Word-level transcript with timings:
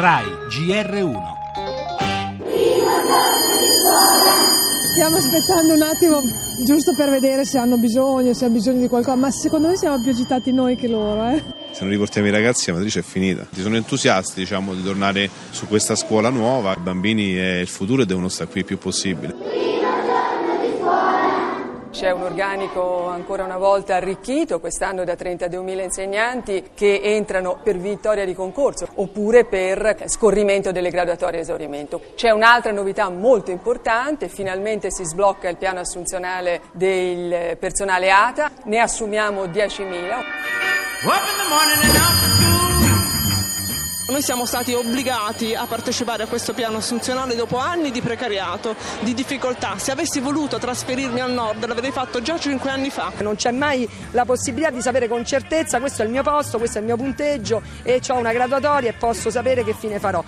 RAI 0.00 0.26
GR1 0.48 1.16
Stiamo 4.92 5.16
aspettando 5.16 5.74
un 5.74 5.82
attimo 5.82 6.20
giusto 6.64 6.94
per 6.94 7.10
vedere 7.10 7.44
se 7.44 7.58
hanno 7.58 7.78
bisogno, 7.78 8.32
se 8.32 8.44
hanno 8.44 8.54
bisogno 8.54 8.80
di 8.80 8.86
qualcosa, 8.86 9.16
ma 9.16 9.32
secondo 9.32 9.66
me 9.66 9.76
siamo 9.76 10.00
più 10.00 10.12
agitati 10.12 10.52
noi 10.52 10.76
che 10.76 10.86
loro. 10.86 11.28
Eh? 11.30 11.42
Se 11.72 11.80
non 11.82 11.90
riportiamo 11.90 12.28
i 12.28 12.30
ragazzi 12.30 12.68
la 12.68 12.74
matrice 12.74 13.00
è 13.00 13.02
finita. 13.02 13.44
Ti 13.52 13.60
sono 13.60 13.74
entusiasti 13.74 14.38
diciamo, 14.38 14.72
di 14.72 14.84
tornare 14.84 15.28
su 15.50 15.66
questa 15.66 15.96
scuola 15.96 16.30
nuova, 16.30 16.74
i 16.74 16.80
bambini 16.80 17.34
è 17.34 17.56
il 17.56 17.66
futuro 17.66 18.02
e 18.02 18.06
devono 18.06 18.28
stare 18.28 18.50
qui 18.50 18.60
il 18.60 18.66
più 18.66 18.78
possibile. 18.78 19.34
C'è 21.98 22.12
un 22.12 22.22
organico 22.22 23.08
ancora 23.08 23.42
una 23.42 23.56
volta 23.56 23.96
arricchito, 23.96 24.60
quest'anno 24.60 25.02
da 25.02 25.14
32.000 25.14 25.82
insegnanti 25.82 26.70
che 26.72 27.00
entrano 27.02 27.58
per 27.60 27.76
vittoria 27.76 28.24
di 28.24 28.34
concorso 28.34 28.86
oppure 28.94 29.44
per 29.44 30.04
scorrimento 30.06 30.70
delle 30.70 30.90
graduatorie 30.90 31.40
esaurimento. 31.40 32.00
C'è 32.14 32.30
un'altra 32.30 32.70
novità 32.70 33.10
molto 33.10 33.50
importante, 33.50 34.28
finalmente 34.28 34.92
si 34.92 35.02
sblocca 35.02 35.48
il 35.48 35.56
piano 35.56 35.80
assunzionale 35.80 36.60
del 36.70 37.56
personale 37.58 38.12
ATA, 38.12 38.48
ne 38.66 38.78
assumiamo 38.78 39.46
10.000. 39.46 39.88
Noi 44.08 44.22
siamo 44.22 44.46
stati 44.46 44.72
obbligati 44.72 45.54
a 45.54 45.66
partecipare 45.66 46.22
a 46.22 46.26
questo 46.26 46.54
piano 46.54 46.78
assunzionale 46.78 47.34
dopo 47.34 47.58
anni 47.58 47.90
di 47.90 48.00
precariato, 48.00 48.74
di 49.00 49.12
difficoltà. 49.12 49.76
Se 49.76 49.90
avessi 49.90 50.18
voluto 50.18 50.56
trasferirmi 50.56 51.20
al 51.20 51.30
nord 51.30 51.66
l'avrei 51.66 51.90
fatto 51.90 52.22
già 52.22 52.38
cinque 52.38 52.70
anni 52.70 52.88
fa. 52.88 53.12
Non 53.18 53.36
c'è 53.36 53.50
mai 53.50 53.86
la 54.12 54.24
possibilità 54.24 54.70
di 54.70 54.80
sapere 54.80 55.08
con 55.08 55.26
certezza 55.26 55.78
questo 55.78 56.00
è 56.00 56.06
il 56.06 56.10
mio 56.10 56.22
posto, 56.22 56.56
questo 56.56 56.78
è 56.78 56.80
il 56.80 56.86
mio 56.86 56.96
punteggio 56.96 57.60
e 57.82 58.00
ho 58.08 58.14
una 58.14 58.32
graduatoria 58.32 58.88
e 58.88 58.94
posso 58.94 59.28
sapere 59.28 59.62
che 59.62 59.74
fine 59.74 59.98
farò. 59.98 60.24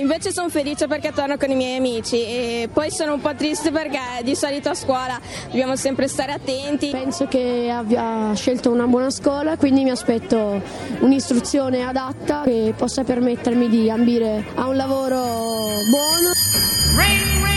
Invece 0.00 0.32
sono 0.32 0.48
felice 0.48 0.86
perché 0.86 1.12
torno 1.12 1.36
con 1.36 1.50
i 1.50 1.54
miei 1.54 1.76
amici 1.76 2.24
e 2.24 2.70
poi 2.72 2.90
sono 2.90 3.12
un 3.12 3.20
po' 3.20 3.34
triste 3.34 3.70
perché 3.70 3.98
di 4.22 4.34
solito 4.34 4.70
a 4.70 4.74
scuola 4.74 5.20
dobbiamo 5.48 5.76
sempre 5.76 6.08
stare 6.08 6.32
attenti. 6.32 6.88
Penso 6.88 7.26
che 7.26 7.70
abbia 7.70 8.32
scelto 8.34 8.70
una 8.70 8.86
buona 8.86 9.10
scuola, 9.10 9.58
quindi 9.58 9.84
mi 9.84 9.90
aspetto 9.90 10.62
un'istruzione 11.00 11.82
adatta 11.82 12.44
che 12.44 12.72
possa 12.74 13.04
permettermi 13.04 13.68
di 13.68 13.90
ambire 13.90 14.42
a 14.54 14.68
un 14.68 14.76
lavoro 14.76 15.18
buono. 15.18 17.49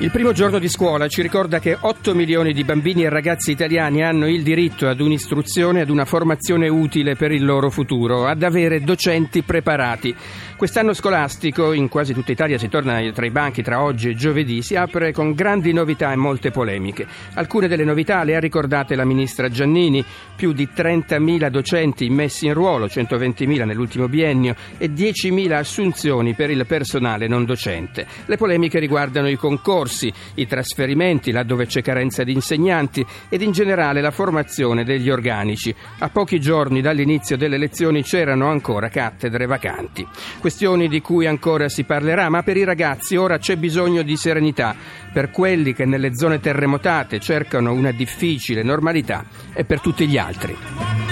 Il 0.00 0.12
primo 0.12 0.30
giorno 0.30 0.60
di 0.60 0.68
scuola 0.68 1.08
ci 1.08 1.22
ricorda 1.22 1.58
che 1.58 1.76
8 1.78 2.14
milioni 2.14 2.52
di 2.52 2.62
bambini 2.62 3.02
e 3.02 3.08
ragazzi 3.08 3.50
italiani 3.50 4.04
hanno 4.04 4.28
il 4.28 4.44
diritto 4.44 4.86
ad 4.86 5.00
un'istruzione, 5.00 5.80
ad 5.80 5.90
una 5.90 6.04
formazione 6.04 6.68
utile 6.68 7.16
per 7.16 7.32
il 7.32 7.44
loro 7.44 7.68
futuro, 7.68 8.24
ad 8.24 8.44
avere 8.44 8.80
docenti 8.82 9.42
preparati. 9.42 10.14
Quest'anno 10.56 10.92
scolastico 10.92 11.72
in 11.72 11.88
quasi 11.88 12.14
tutta 12.14 12.30
Italia 12.30 12.58
si 12.58 12.68
torna 12.68 13.00
tra 13.10 13.26
i 13.26 13.30
banchi 13.30 13.62
tra 13.62 13.82
oggi 13.82 14.10
e 14.10 14.14
giovedì, 14.14 14.62
si 14.62 14.76
apre 14.76 15.12
con 15.12 15.32
grandi 15.32 15.72
novità 15.72 16.12
e 16.12 16.16
molte 16.16 16.52
polemiche. 16.52 17.06
Alcune 17.34 17.66
delle 17.66 17.84
novità 17.84 18.22
le 18.22 18.36
ha 18.36 18.40
ricordate 18.40 18.94
la 18.94 19.04
ministra 19.04 19.48
Giannini, 19.48 20.04
più 20.36 20.52
di 20.52 20.68
30.000 20.72 21.48
docenti 21.48 22.08
messi 22.08 22.46
in 22.46 22.54
ruolo, 22.54 22.86
120.000 22.86 23.64
nell'ultimo 23.64 24.08
biennio 24.08 24.54
e 24.78 24.92
10.000 24.92 25.52
assunzioni 25.52 26.34
per 26.34 26.50
il 26.50 26.64
personale 26.66 27.26
non 27.26 27.44
docente. 27.44 28.06
Le 28.26 28.36
polemiche 28.36 28.78
riguardano 28.78 29.28
i 29.28 29.36
concorsi 29.36 29.86
corsi, 29.88 30.12
i 30.34 30.46
trasferimenti 30.46 31.32
laddove 31.32 31.66
c'è 31.66 31.80
carenza 31.80 32.22
di 32.22 32.32
insegnanti 32.32 33.04
ed 33.30 33.40
in 33.40 33.52
generale 33.52 34.02
la 34.02 34.10
formazione 34.10 34.84
degli 34.84 35.08
organici. 35.08 35.74
A 36.00 36.10
pochi 36.10 36.38
giorni 36.38 36.82
dall'inizio 36.82 37.38
delle 37.38 37.56
lezioni 37.56 38.02
c'erano 38.02 38.48
ancora 38.48 38.90
cattedre 38.90 39.46
vacanti. 39.46 40.06
Questioni 40.38 40.88
di 40.88 41.00
cui 41.00 41.26
ancora 41.26 41.68
si 41.70 41.84
parlerà, 41.84 42.28
ma 42.28 42.42
per 42.42 42.58
i 42.58 42.64
ragazzi 42.64 43.16
ora 43.16 43.38
c'è 43.38 43.56
bisogno 43.56 44.02
di 44.02 44.16
serenità, 44.16 44.76
per 45.10 45.30
quelli 45.30 45.72
che 45.72 45.86
nelle 45.86 46.14
zone 46.14 46.38
terremotate 46.38 47.18
cercano 47.18 47.72
una 47.72 47.92
difficile 47.92 48.62
normalità 48.62 49.24
e 49.54 49.64
per 49.64 49.80
tutti 49.80 50.06
gli 50.06 50.18
altri. 50.18 51.07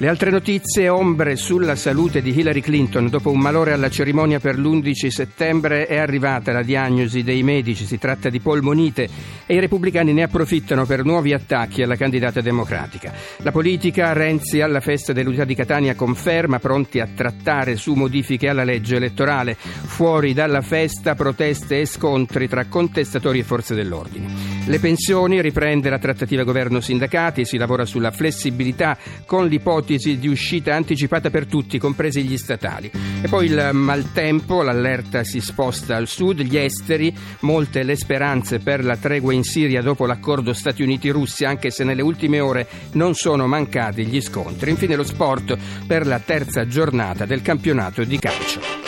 Le 0.00 0.06
altre 0.06 0.30
notizie, 0.30 0.88
ombre 0.88 1.34
sulla 1.34 1.74
salute 1.74 2.22
di 2.22 2.30
Hillary 2.30 2.60
Clinton. 2.60 3.08
Dopo 3.08 3.32
un 3.32 3.40
malore 3.40 3.72
alla 3.72 3.90
cerimonia 3.90 4.38
per 4.38 4.56
l'11 4.56 5.08
settembre 5.08 5.86
è 5.86 5.96
arrivata 5.96 6.52
la 6.52 6.62
diagnosi 6.62 7.24
dei 7.24 7.42
medici, 7.42 7.84
si 7.84 7.98
tratta 7.98 8.28
di 8.28 8.38
polmonite 8.38 9.08
e 9.44 9.56
i 9.56 9.58
repubblicani 9.58 10.12
ne 10.12 10.22
approfittano 10.22 10.86
per 10.86 11.04
nuovi 11.04 11.32
attacchi 11.32 11.82
alla 11.82 11.96
candidata 11.96 12.40
democratica. 12.40 13.12
La 13.38 13.50
politica, 13.50 14.12
Renzi 14.12 14.60
alla 14.60 14.78
festa 14.78 15.12
dell'unità 15.12 15.44
di 15.44 15.56
Catania 15.56 15.96
conferma 15.96 16.60
pronti 16.60 17.00
a 17.00 17.08
trattare 17.12 17.74
su 17.74 17.94
modifiche 17.94 18.48
alla 18.48 18.62
legge 18.62 18.94
elettorale. 18.94 19.56
Fuori 19.58 20.32
dalla 20.32 20.62
festa 20.62 21.16
proteste 21.16 21.80
e 21.80 21.86
scontri 21.86 22.46
tra 22.46 22.66
contestatori 22.66 23.40
e 23.40 23.42
forze 23.42 23.74
dell'ordine. 23.74 24.26
Le 24.64 24.78
pensioni, 24.78 25.40
riprende 25.40 25.90
la 25.90 25.98
trattativa 25.98 26.44
governo-sindacati, 26.44 27.44
si 27.44 27.56
lavora 27.56 27.84
sulla 27.84 28.12
flessibilità 28.12 28.96
con 29.26 29.48
l'ipotesi 29.48 29.86
di 29.96 30.28
uscita 30.28 30.74
anticipata 30.74 31.30
per 31.30 31.46
tutti, 31.46 31.78
compresi 31.78 32.22
gli 32.22 32.36
statali. 32.36 32.90
E 33.22 33.28
poi 33.28 33.46
il 33.46 33.70
maltempo, 33.72 34.62
l'allerta 34.62 35.24
si 35.24 35.40
sposta 35.40 35.96
al 35.96 36.06
sud, 36.06 36.42
gli 36.42 36.56
esteri, 36.56 37.14
molte 37.40 37.82
le 37.82 37.96
speranze 37.96 38.58
per 38.58 38.84
la 38.84 38.96
tregua 38.96 39.32
in 39.32 39.44
Siria 39.44 39.82
dopo 39.82 40.06
l'accordo 40.06 40.52
Stati 40.52 40.82
Uniti-Russia, 40.82 41.48
anche 41.48 41.70
se 41.70 41.84
nelle 41.84 42.02
ultime 42.02 42.40
ore 42.40 42.68
non 42.92 43.14
sono 43.14 43.46
mancati 43.46 44.06
gli 44.06 44.20
scontri. 44.20 44.70
Infine 44.70 44.96
lo 44.96 45.04
sport 45.04 45.56
per 45.86 46.06
la 46.06 46.18
terza 46.18 46.66
giornata 46.66 47.24
del 47.24 47.42
campionato 47.42 48.04
di 48.04 48.18
calcio. 48.18 48.87